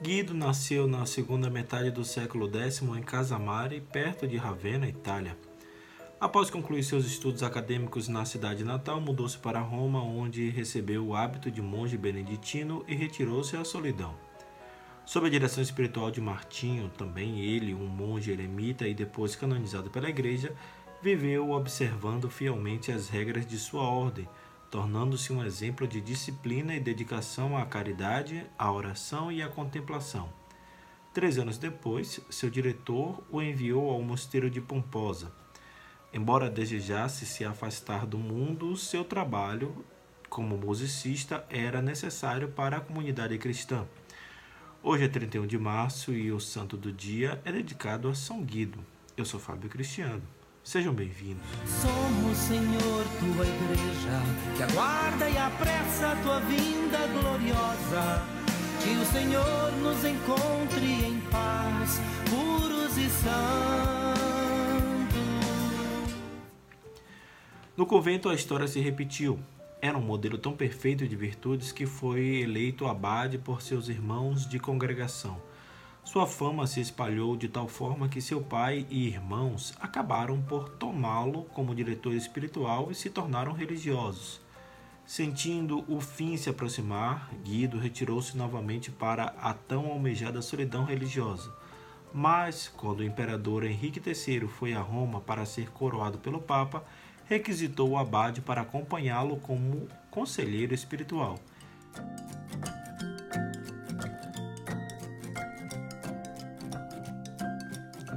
[0.00, 5.36] Guido nasceu na segunda metade do século X em Casamare, perto de Ravenna, Itália.
[6.20, 11.50] Após concluir seus estudos acadêmicos na cidade natal, mudou-se para Roma, onde recebeu o hábito
[11.50, 14.14] de monge beneditino e retirou-se à solidão.
[15.04, 20.08] Sob a direção espiritual de Martinho, também ele, um monge eremita e depois canonizado pela
[20.08, 20.54] Igreja,
[21.02, 24.28] viveu observando fielmente as regras de sua ordem,
[24.70, 30.28] tornando-se um exemplo de disciplina e dedicação à caridade, à oração e à contemplação.
[31.14, 35.32] Três anos depois, seu diretor o enviou ao mosteiro de Pomposa.
[36.12, 39.84] Embora desejasse se afastar do mundo, seu trabalho
[40.28, 43.86] como musicista era necessário para a comunidade cristã.
[44.82, 48.78] Hoje é 31 de março e o santo do dia é dedicado a São Guido.
[49.16, 50.22] Eu sou Fábio Cristiano.
[50.68, 51.42] Sejam bem-vindos.
[51.64, 54.20] Somos, Senhor, tua igreja,
[54.54, 58.22] que aguarda e apressa a tua vinda gloriosa.
[58.84, 64.20] Que o Senhor nos encontre em paz, puros e santos.
[67.74, 69.38] No convento, a história se repetiu.
[69.80, 74.58] Era um modelo tão perfeito de virtudes que foi eleito abade por seus irmãos de
[74.58, 75.40] congregação.
[76.10, 81.44] Sua fama se espalhou de tal forma que seu pai e irmãos acabaram por tomá-lo
[81.52, 84.40] como diretor espiritual e se tornaram religiosos.
[85.04, 91.54] Sentindo o fim se aproximar, Guido retirou-se novamente para a tão almejada solidão religiosa.
[92.10, 96.82] Mas, quando o imperador Henrique III foi a Roma para ser coroado pelo Papa,
[97.26, 101.38] requisitou o abade para acompanhá-lo como conselheiro espiritual.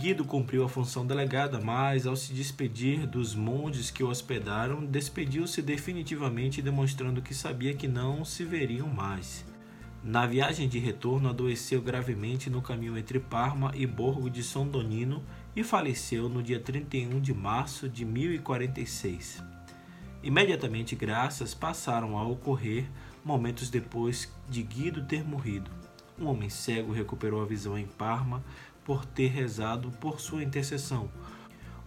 [0.00, 5.60] Guido cumpriu a função delegada, mas ao se despedir dos monges que o hospedaram, despediu-se
[5.60, 9.44] definitivamente, demonstrando que sabia que não se veriam mais.
[10.02, 15.22] Na viagem de retorno, adoeceu gravemente no caminho entre Parma e Borgo de São Donino
[15.54, 19.44] e faleceu no dia 31 de março de 1046.
[20.22, 22.88] Imediatamente, graças passaram a ocorrer
[23.22, 25.70] momentos depois de Guido ter morrido.
[26.20, 28.44] Um homem cego recuperou a visão em Parma,
[28.84, 31.08] por ter rezado por sua intercessão.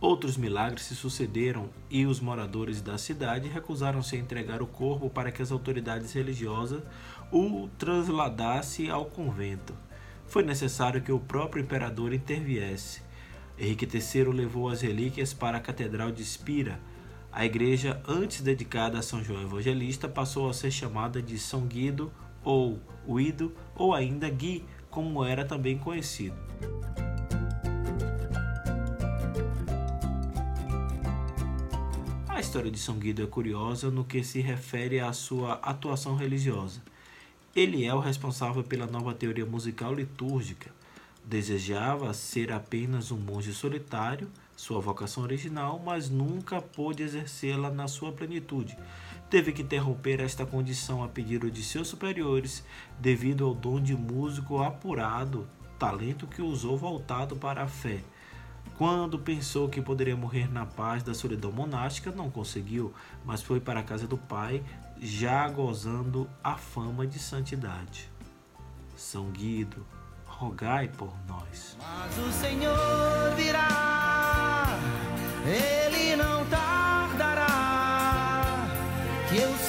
[0.00, 5.32] Outros milagres se sucederam e os moradores da cidade recusaram-se a entregar o corpo para
[5.32, 6.82] que as autoridades religiosas
[7.32, 9.74] o trasladassem ao convento.
[10.26, 13.00] Foi necessário que o próprio imperador interviesse.
[13.58, 16.78] Henrique III levou as relíquias para a Catedral de Spira.
[17.32, 22.12] A igreja, antes dedicada a São João Evangelista, passou a ser chamada de São Guido
[22.44, 26.36] ou Guido ou ainda Gui, como era também conhecido.
[32.28, 36.80] A história de São Guido é curiosa no que se refere à sua atuação religiosa.
[37.54, 40.70] Ele é o responsável pela nova teoria musical litúrgica.
[41.24, 48.12] Desejava ser apenas um monge solitário, sua vocação original, mas nunca pôde exercê-la na sua
[48.12, 48.78] plenitude.
[49.30, 52.64] Teve que interromper esta condição a pedido de seus superiores,
[52.98, 55.46] devido ao dom de músico apurado,
[55.78, 58.00] talento que usou voltado para a fé.
[58.78, 62.94] Quando pensou que poderia morrer na paz da solidão monástica, não conseguiu,
[63.24, 64.64] mas foi para a casa do pai,
[64.98, 68.10] já gozando a fama de santidade.
[68.96, 69.84] São Guido,
[70.24, 71.76] rogai por nós.
[71.78, 72.87] Mas o Senhor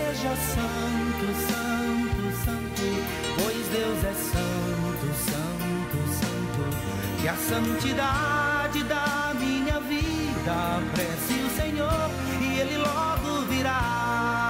[0.00, 2.86] seja santo, santo, santo,
[3.36, 6.62] pois Deus é santo, santo, santo.
[7.20, 13.99] Que a santidade da minha vida prece o Senhor e ele logo virá.